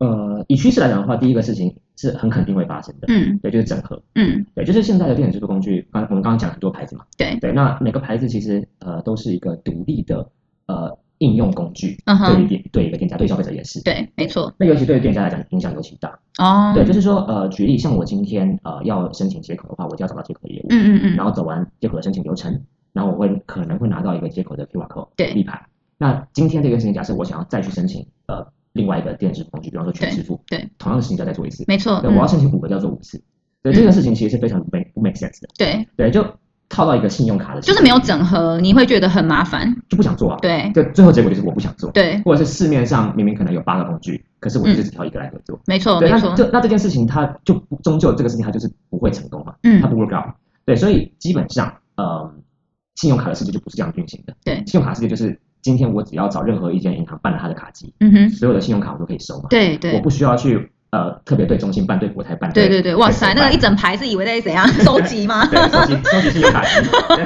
[0.00, 3.06] 呃，以趋势来讲的话，第一个事情是很肯定会发生的。
[3.06, 4.02] 嗯，对，就是整合。
[4.16, 7.04] 嗯，对，就是现在的电子支付工具，刚我们刚刚讲很多牌子嘛。
[7.16, 10.28] 对对，那每个牌子其实呃都是一个独立的
[10.66, 10.98] 呃。
[11.18, 14.52] 应用工具对于店对一个店家对消费者也是对，没错。
[14.58, 16.72] 那尤其对于店家来讲影响尤其大哦。
[16.74, 25.66] 对，就是说呃，举例像我今天呃要申请接口的话，我就要找到接口的业务，嗯嗯嗯，然后走完接口的申请流程，然后我会可能会拿到一个接口的 QR code 对立牌。
[25.98, 32.00] 那今天这个事情，假设我想要再去申请呃另外一个电子工具，比方说全支付，对，同样的事情就要再做一次，没错。
[32.00, 33.20] 对，我要申请五个，就要做五次。
[33.62, 35.48] 对，这个事情其实是非常不 make 不 make sense 的。
[35.58, 36.24] 对对，就。
[36.68, 40.38] 套到一个信用卡的，就是没有整合，你会觉得很麻烦，就不想做啊。
[40.42, 41.90] 对，就最后结果就是我不想做。
[41.92, 45.58] 对，或者是市面上明明可能有八个工具，可是我就是只挑一个来合作。
[45.66, 46.34] 没错，没错。
[46.36, 49.54] 这那这件事情，它就终究这个事情，它就是不会成功嘛。
[49.62, 50.34] 嗯，它不 work out。
[50.66, 52.30] 对，所以基本上，呃，
[52.96, 54.34] 信用卡的世界就不是这样运行的。
[54.44, 59.46] 对，信用卡世界就是今天我只要找任何一间银行办了他的卡机，嗯哼，所有的信用卡我都可以收嘛。
[59.48, 60.70] 对对，我不需要去。
[60.90, 65.44] 呃，特别对中信办，对国台办，对对对，哇塞，那个一整排是以为在怎样 收集吗？
[65.50, 67.24] 对，收集收集信用卡机，对，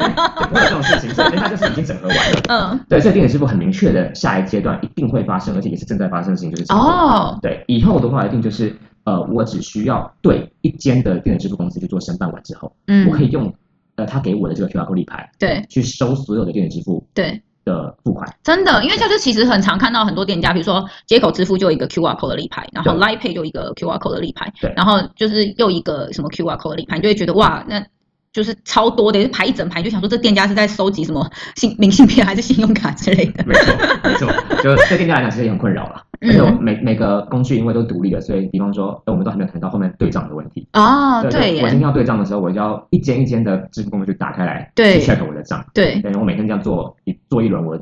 [0.48, 2.40] 不会有这种事情，所以它就是已经整合完了。
[2.48, 13.54] 嗯，对，所以电子支付很明确的下一阶段一定会发生，而且也是正在发生的事情，就是哦，对，以后的话一定就是呃，我只需要对一间的电子支付公司去做申办完之后，嗯，我可以用
[13.94, 17.40] 呃他给我的这个 QR code 立牌，对，去收所有的电子支付，对。
[17.64, 18.28] 的付款。
[18.42, 27.84] 真的，因为就是其实很常看到很多店家，比如说接口支付就一个 QR code 的立牌，然后 Line Pay 就一个 QR code 的立牌，对，然后就是又一个什么 QR code 的立牌，你就会觉得哇，那
[28.32, 33.44] 就是超多的，是排一整排，就想说这店家是在收集什么信明信片还是信用卡之类的。
[33.46, 36.02] 没错，没错，就对店家来讲其实也很困扰了。
[36.22, 40.66] 而且每每个工具因为都独立的，所以比方说，我们都还没有谈到后面对账的问题。
[40.72, 45.64] 哦，对，我今天要对账的时候，我就要一间一间的支付工具打开来，对，去 check 我的账。
[45.74, 47.76] 对，等于我每天这样做一做一轮，我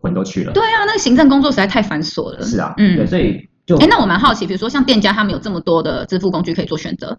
[0.00, 0.52] 魂都去了。
[0.52, 2.42] 对啊，那个行政工作实在太繁琐了。
[2.42, 7.18] 是啊，嗯，对，所以就哎，那我蛮好奇，比如说像店家他们有这么多的支付工具可以做选择，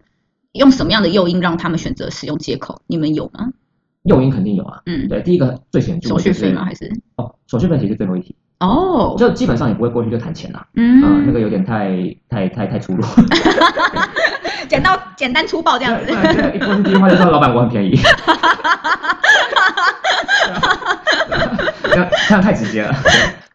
[0.53, 2.81] 用什么样的诱因让他们选择使用接口？
[2.87, 3.49] 你们有吗？
[4.03, 4.81] 诱因肯定有啊。
[4.85, 6.63] 嗯，对，第一个最显著的就是手续费吗？
[6.65, 8.35] 还是哦，手续费其实最后一题。
[8.59, 13.03] 哦，就基本上也不会过去就谈钱啦，嗯，那个有点太太太太粗鲁，
[14.69, 17.95] 简到简单粗暴这样子，一过去第一句话就说老板我很便宜，
[22.27, 22.95] 这样太直接了，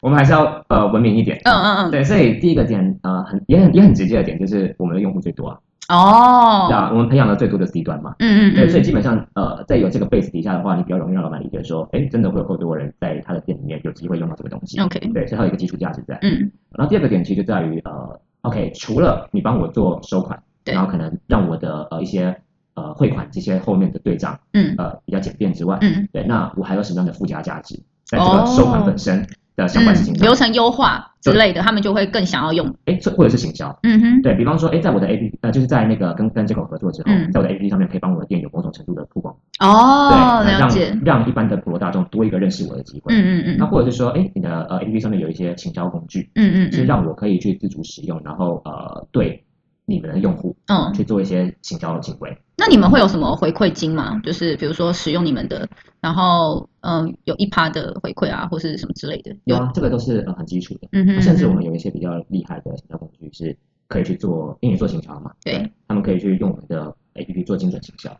[0.00, 5.58] 我们还是要呃文明一点，嗯嗯嗯，对，所以第一个点呃很也很也很直接的点就是我们的用户最多啊。
[5.88, 22.36] 哦，对啊，我们培养了最多的 C 端嘛，嗯嗯，对，所以基本上，呃，在有这个 base 底下的话，你比较容易让老板理解说，哎，真的会有够多人在他的店里面有机会用到这个东西，OK，对，所以它有一个基础价值在，嗯，然后第二个点其实就在于，呃，OK，除了你帮我做收款，对，然后可能让我的呃一些
[22.74, 27.74] 呃汇款这些后面的对账，嗯，呃比较简便之外，嗯，对，那我还有什么样的附加价值？
[28.04, 29.26] 在这个收款本身？
[29.56, 32.66] 的相关事情、嗯，流程优化之类的，他们就会更想要用。
[32.86, 39.34] 哎，或者是行销，嗯哼，对，比方说，哎，在我的 A P P，呃，就是在那个跟跟接口合作之后，嗯、在我的 A P P 上面可以帮我的店有某种程度的曝光。
[39.60, 40.96] 哦，对，了解。
[41.04, 43.14] 让让一般的普罗大众多一个认识我的机会。
[43.14, 43.56] 嗯嗯嗯。
[43.58, 49.44] 那或者是说，哎，你的呃 A P P 上面有一些行销工具，嗯嗯，是让我可以去自主使用，然后呃，对。
[49.90, 52.36] 你们的用户，嗯，去做一些行销的行为。
[52.58, 54.20] 那你们会有什么回馈金吗？
[54.22, 55.66] 就是比如说使用你们的，
[56.02, 59.34] 然后嗯，有一趴的回馈啊，或是什么之类的。
[59.44, 60.88] 有啊，这个都是呃很基础的。
[60.92, 63.56] 嗯哼，甚至我们有一些比较厉害的行销工具是
[63.88, 65.32] 可以去做，因为做行销嘛。
[65.44, 65.70] 对。
[65.86, 68.10] 他们可以去用我们的 APP 做精准行销。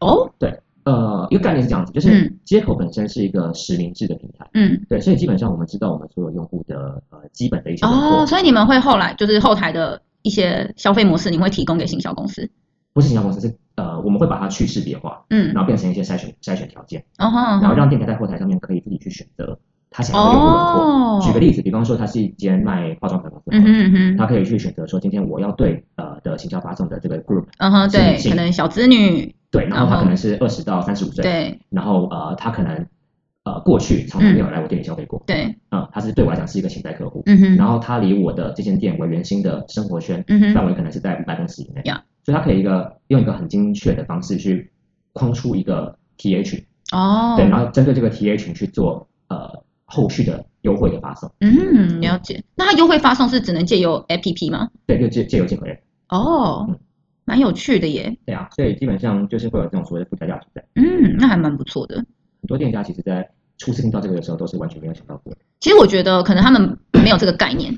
[0.00, 0.30] 哦。
[0.38, 4.48] 对，呃，一个概念是这样子，就是接口本身是一个实名制的平台。
[4.54, 4.84] 嗯。
[4.88, 7.86] 对，所以基本上我们知道我们所有用户的呃基本的一些。
[7.86, 10.00] 哦，所以你们会后来就是后台的。
[10.26, 12.48] 一些消费模式，你会提供给行销公司？
[12.94, 19.58] 不是行销公司，是呃，我们会把它去识别化，嗯，然后变成一些筛选筛选条件，哦，然后让店家在后台上面可以自己去选择
[19.90, 21.20] 他想要的用户轮廓。
[21.20, 32.86] 举个例子，比方说他是一间卖化妆品公司，嗯嗯，他可以去选择说，今天我要对呃的行销发送的这个 group，嗯哼，对，可能小资女，对，然后他可能是二十到三十五岁，对，然后呃，他可能
[33.44, 41.82] 呃过去从来没有来我店里消费过，对，嗯，他是对我来讲是一个潜在客户，嗯哼，然后他离我的这间店为圆心的生活圈，嗯哼，范围可能是在五百公尺以内，
[42.24, 44.70] 所以它可以一个用一个很精确的方式去
[45.12, 51.30] 框出一个 TH 哦，对，然后针对这个 TH 去做呃后续的优惠的发送。
[51.40, 52.42] 嗯，了解。
[52.56, 54.70] 那它优惠发送是只能借由 APP 吗？
[54.86, 55.78] 对，就借借由借口人。
[56.08, 56.78] 哦，
[57.24, 58.16] 蛮有趣的耶。
[58.26, 60.64] 对啊，所以基本上就是会有这种所谓的附加价值在。
[60.74, 61.96] 嗯，那还蛮不错的。
[61.96, 65.32] 很多店家其实在初次听到这个的时候，都是完全没有想到过。
[65.60, 67.74] 其实我觉得可能他们没有这个概念。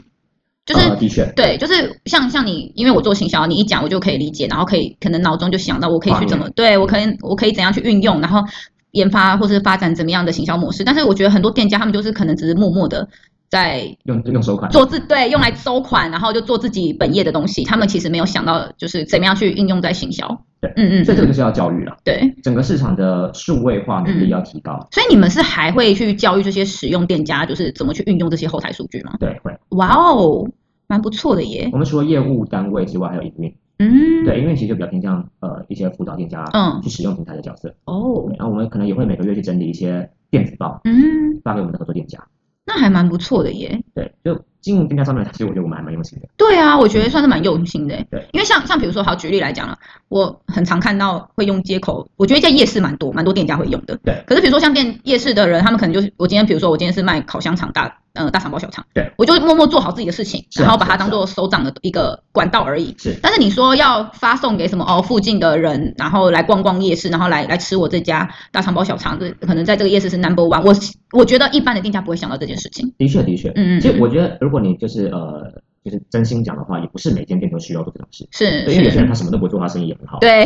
[0.66, 8.42] 就是、呃、的确，对，就是像像你，因为我做行销，你一讲我就可以理解，然后可以可能脑中就想到我可以去怎么，对我可以我可以怎样去运用，然后
[8.90, 10.82] 研发或是发展怎么样的行销模式。
[10.82, 13.08] 但是我觉得很多店家他们就是可能只是默默的
[13.48, 17.64] 在用用收款做自对用来收款，然后就做自己本业的东西。
[17.64, 20.26] 他们其实没有想到就是怎么样去应用在行销。
[20.60, 21.96] 对，嗯嗯，所以这个就是要教育了。
[22.04, 24.86] 对，整个市场的数位化能力要提高。
[24.90, 29.12] 所以你们是还会去教育这些使用店家，就是怎么去运用这些后台数据吗？
[29.20, 29.56] 对，会。
[29.70, 30.48] 哇哦。
[30.88, 31.68] 蛮不错的耶。
[31.72, 33.52] 我们除了业务单位之外，还有营运。
[33.80, 37.74] 嗯，对，因为其实就比较偏向呃一些辅导店家，嗯，去使用平台的角色。
[37.86, 42.24] 哦，然后我们可能也会每个月去整理一些电子报，嗯，发给我们的合作店家。
[42.66, 43.80] 那还蛮不错的耶。
[43.94, 46.26] 对，就经营店家上面，其实我觉得我们还蛮用心的。
[46.36, 47.96] 对啊，我觉得算是蛮用心的。
[48.10, 53.96] 对，因为像像比如说，好举例来讲了，我很常看到会用接口，我觉得在夜市蛮多，蛮多店家会用的。
[54.04, 54.20] 对。
[54.26, 57.96] 可是比如说像店夜市的人，他们可能就是我今天比如说我今天是卖烤香肠大。
[58.16, 62.94] 嗯，大肠包小肠，对，我就默默做好自己的事情，然后把它当做收账的一个管道而已。
[62.98, 70.62] 是，但是你说要发送给什么哦，附近的人，然后来逛逛夜市，然后来来吃我这家大肠包小肠，这可能在这个夜市是 number one。
[70.62, 70.74] 我
[71.18, 72.92] 我觉得一般的店家不会想到这件事情。
[72.98, 73.80] 的确，的确，嗯嗯。
[73.80, 75.62] 其实我觉得，如果你就是呃。
[75.86, 78.26] 就是真心讲的话，也不是每间店都需要做这种事。
[78.32, 80.18] 是，因为有些人他什么都不做，他生意也很好。
[80.18, 80.44] 对，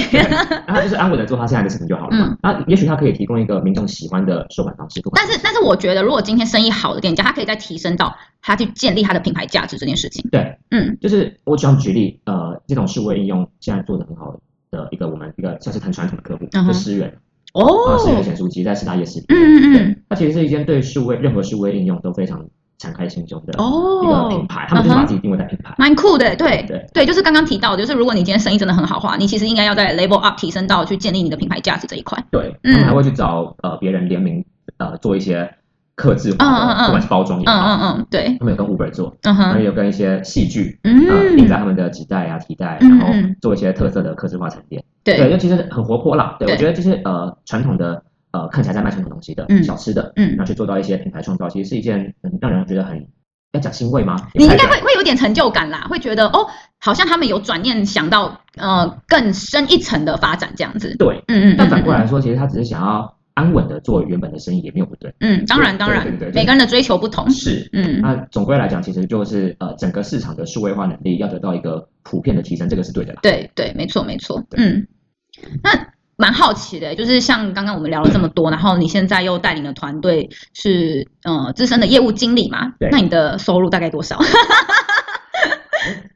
[0.66, 2.36] 然后就是安稳的做他现在的事情就好了嘛。
[2.42, 5.00] 那也许他可以提供一个民众喜欢的收款方式。
[5.14, 10.22] 但是，但是我觉得，如果今天生意好的店家，他可以再提升到他去建立他的品牌价值这件事情。
[10.30, 14.38] 对，嗯，就是我想举例，呃，这种数位应用现在做的很好
[14.70, 17.16] 的一个我们一个像是很传统的客户，就思源
[17.54, 19.24] 哦，思源显书机在四大夜市里。
[19.30, 22.46] 嗯嗯嗯，它其实是一间对数位任何数位应用都非常。
[22.80, 26.34] 敞开心胸的一个品牌，他们就是把自己定位在品牌，蛮酷的。
[26.34, 26.64] 对。
[26.66, 26.86] 对。
[26.94, 32.24] 对，就是刚刚提到的，就是如果你今天生意真的很好的话，你其实应该要在 level up 提升到去建立你的品牌价值这一块。
[32.30, 34.42] 对，他们还会去找呃别人联名
[34.78, 35.54] 呃做一些
[35.94, 43.08] 克制化的，不管是包装也好，嗯嗯嗯，对，他们有跟 Uber 做，然后有跟一些戏剧，嗯，印在他们的纸袋啊、提袋，然后
[43.42, 44.82] 做一些特色的克制化沉淀。
[45.04, 46.36] 对，因为其实很活泼啦。
[46.40, 48.02] 对，我觉得这些呃传统的。
[48.32, 53.04] 呃，看起来在卖传统东西的，嗯，小吃的，嗯，然后去做到一些品牌创造，其实是一件嗯，让人觉得很
[53.52, 54.16] 要讲欣慰吗？
[54.34, 56.46] 你应该会会有点成就感啦，会觉得哦，
[56.78, 60.94] 好像他们有转念想到呃更深一层的发展这样子。
[60.96, 61.56] 对，嗯嗯。
[61.58, 65.12] 但反过来说，其实他只是想要安稳的做原本的生意，也没有不对。
[65.18, 67.28] 嗯，当然当然，对对对，每个人的追求不同。
[67.30, 68.00] 是，嗯。
[68.00, 73.18] 那总归来讲，其实就是呃，整个市场的数位化能力要得到一个普遍的提升，这个是对的啦。
[73.24, 74.40] 对对，没错没错。
[74.52, 74.86] 嗯，
[75.64, 75.88] 那。
[76.20, 82.74] 蛮好奇的，就是像刚刚我们聊了这么多，然后你现在又带领的团队是呃资深的业务经理嘛？
[82.78, 82.90] 对。
[82.90, 84.18] 那你的收入大概多少？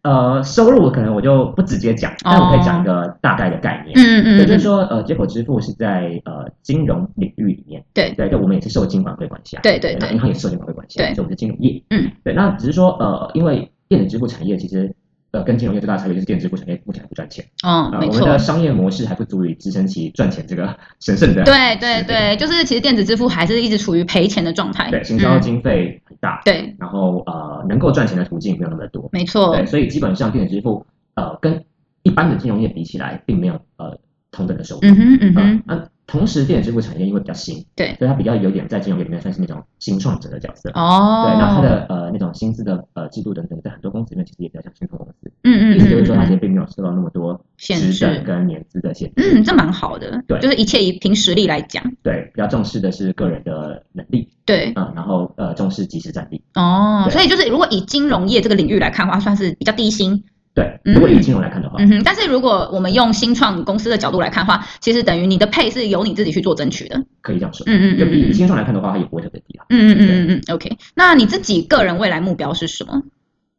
[0.02, 3.98] 呃，收入可能我就不直接讲，但我可以讲一个大概的概念。
[3.98, 4.46] 嗯嗯嗯。
[4.46, 7.82] 就是说，呃，接口支付是在呃金融领域里面。
[7.94, 9.58] 对对，对我们也是受金管会管辖。
[9.62, 10.10] 对对对。
[10.10, 11.02] 银行也是受金管会管辖。
[11.02, 11.14] 对。
[11.14, 11.82] 所以我们是金融业。
[11.88, 12.12] 嗯。
[12.22, 14.94] 对，那只是说，呃，因为电子支付产业其实。
[15.34, 17.44] 呃，跟金融业最大的差别就是电子支付产业目前还不赚钱。
[17.66, 18.20] 嗯，没错。
[18.20, 21.42] 我们的商业模式还不足以支撑起赚钱这个 神圣的。
[21.42, 24.88] 对对对，就是其实电子支付还是一直处于赔钱的状态。
[24.92, 26.40] 对，行销经费很大。
[26.44, 26.76] 对。
[26.78, 29.08] 然后呃，能够赚钱的途径没有那么多。
[29.10, 29.56] 没错。
[29.56, 31.64] 对，所以基本上电子支付呃跟
[32.04, 33.98] 一般的金融业比起来，并没有呃
[34.30, 34.80] 同等的收入。
[34.84, 35.62] 嗯哼嗯哼。
[35.66, 40.70] 呃同时，电子支付产业因为比较新，对，所以它比较有点在金融业里面算是那种新创者的角色。
[40.74, 45.23] 哦，对，那它的呃那种薪资的呃制度等等，在很多公司里面其实也比较像新创公司。
[45.44, 49.36] 嗯嗯，意思就是说，他其实并没有受到那么多职等跟年资的限制。
[49.36, 50.22] 嗯，这蛮好的。
[50.26, 51.84] 对，就是一切以凭实力来讲。
[52.02, 54.28] 对，比较重视的是个人的能力。
[54.46, 56.42] 对，嗯，然后呃重视即时战力。
[56.54, 60.24] 哦，所以就是如果以金融业这个领域来看的话，算是比较低薪。
[60.54, 73.02] 对，如果以金融来看的话，嗯哼，但是如果我们用新创公司的角度来看的话，其实等于你的配是由你自己去做争取的，可以这样说，嗯嗯，就比新创来看的话，它也不会特别低啊，嗯嗯嗯嗯嗯，OK，那你自己个人未来目标是什么？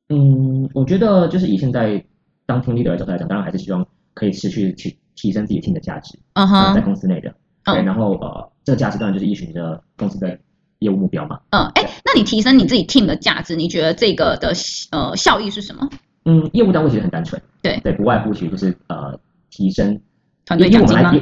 [0.10, 2.04] 嗯，我觉得就是以现在
[2.46, 7.34] 当 team leader 的角度来讲，当然还是希望可以持续去提升自己 team 的价值，啊哈，在公司内的，
[7.64, 10.38] 对，然后呃，这个价值当然就是依循着公司的
[10.80, 11.40] 业务目标嘛。
[11.50, 14.54] 嗯，哎，那你提升你自己 team 的价值，你觉得这个的
[14.92, 15.90] 呃效益是什么？
[16.26, 20.00] 嗯，业务单位其实很单纯，对对，不外乎其实就是呃提升
[20.46, 21.12] 团队奖金吗？
[21.12, 21.22] 对，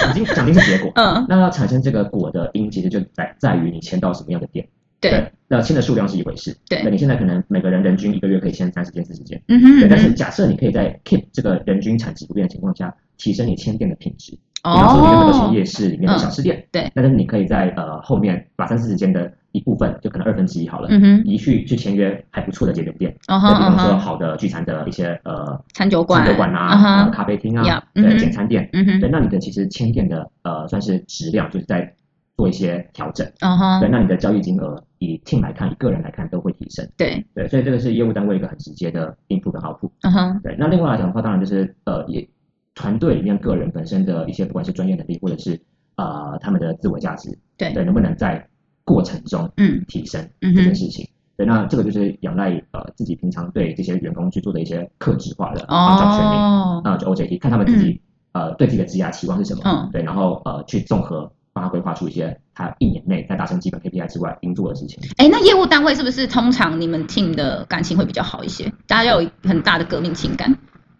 [0.00, 4.66] 奖金奖金是结果，嗯，那要产生这个果的因，其实就在在于你签到什么样的店。
[5.10, 6.56] 对，那签的数量是一回事。
[6.68, 9.40] 对，那你现在可能每个人人均一个月可以签三十件、四十件。
[9.48, 9.80] 嗯哼。
[9.80, 14.38] 对，但是假设你可以在 keep 这个人均产值不变的情况下，提升你签店的品质。
[14.62, 14.74] 哦。
[14.74, 16.64] 比方说，你原本都是夜市里面的小吃店。
[16.72, 16.90] 对。
[16.94, 20.88] 但是你可以在呃后面把三四十间的一部分，就可能二分之一好了，
[21.24, 23.14] 移去去签约还不错的节点店。
[23.28, 23.38] 哦。
[23.38, 28.68] 比方说好的聚餐的一些呃餐酒馆、餐酒馆啊、咖啡厅啊、对简餐店。
[28.72, 29.00] 嗯哼。
[29.00, 31.94] 对，那你的其实签店的呃算是质量就是在。
[32.36, 42.28] 做一些调整，嗯哼，对，那你的交易金额以 team 来看，以个人来看都会提升，对，对，所以这个是业务单位一个很直接的 input 跟 output，嗯哼，对，那另外来讲的话，当然就是呃，也
[42.74, 45.60] 团队里面个人本身的一些不管是专业能力或者是
[45.96, 48.44] 呃他们的自我价值，对，对，能不能在
[48.84, 49.84] 过程中嗯。
[49.86, 56.40] 提升这件事情，对，那这个就是仰赖呃自己平常对这些员工去做的一些克制化的啊教训练，
[56.82, 58.00] 那就 OJT 看他们自己
[58.32, 61.30] 呃对自己的职涯期望是什么，嗯，对，然后呃去综合。
[61.54, 64.98] 帮他规划出一些他一年内在达成基本 KPI 之外应做的事情。
[65.16, 68.70] 哎，那业务单位是不是通常你们 team 的感情会比较好一些？
[68.86, 70.54] 大家要有很大的革命情感？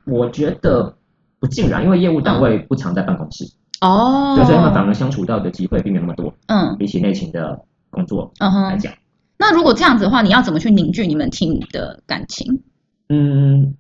[0.07, 0.97] 我觉得
[1.41, 3.45] 不尽然，因为业务单位不常在办公室
[3.81, 6.33] 哦，所以他们反而相处到的机会并没有那么多。
[6.47, 8.93] 嗯，比起内勤的工作嗯哼来讲，
[9.37, 12.63] 那如果这样子的话，你要怎么去凝聚你们 team 的感情？
[13.09, 13.75] 嗯，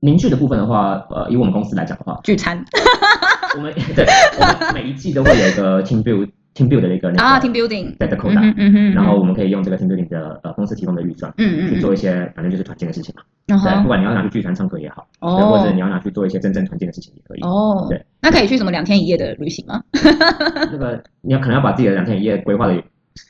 [0.00, 2.64] 凝聚的部分的话，呃，以我们公司来讲的话，聚餐。
[3.56, 4.04] 我们 对，
[4.38, 13.22] 我们每一季都会有一个 team build team build 的一个那个啊 team building 在的 quota，嗯哼，然后我们可以用这个 team building 的呃公司提供的预算，嗯嗯，去做一些反正就是团建的事情嘛，
[13.64, 19.82] 对，不管你要拿去聚餐唱歌也好，哦，或者你要拿去做一些真正团建的事情也可以，哦，对，那可以去什么两天一夜的旅行吗？
[20.70, 22.74] 那个你要可能要把自己的两天一夜规划的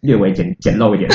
[0.03, 1.09] 略微简简陋一点，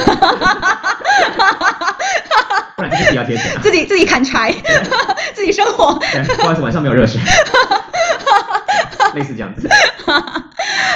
[2.77, 4.51] 不然就是自己要节俭，自己自己砍柴，
[5.33, 5.93] 自己生火，
[6.37, 7.19] 不好意思晚上没有热水。
[9.17, 9.69] 类似这样子。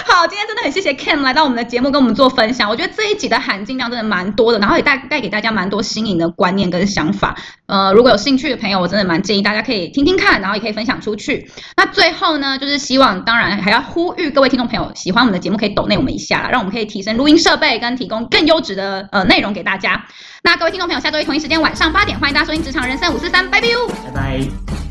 [0.06, 2.70] 好，今天真的很谢谢 Ken 来到我们的节目跟我们做分享。
[2.70, 7.36] 我觉得这一集的含金量真的蛮多的，然后也带带给大家蛮多新颖的观念跟想法。
[7.68, 11.52] 呃，如果有兴趣的朋友，我真的蛮建议大家可以听听看，然后也可以分享出去。
[11.76, 20.06] 那最后呢，就是希望当然还要呼吁各位听众朋友，喜欢我们的节目可以抖内我们一下啦，让我们可以提升录音设备跟提供更优质的呃内容给大家。
[20.44, 23.68] 那各位听众朋友，下周一同一时间晚上八点，欢迎大家收听《职场人生五四三》，拜拜，
[24.06, 24.87] 拜拜。